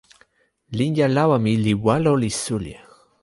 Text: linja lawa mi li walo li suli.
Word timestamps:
linja 0.77 1.07
lawa 1.15 1.37
mi 1.43 1.51
li 1.63 1.73
walo 1.85 2.13
li 2.21 2.29
suli. 2.41 2.73